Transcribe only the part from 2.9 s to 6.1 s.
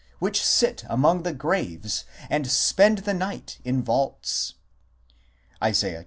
the night in vaults" 1 (Isa.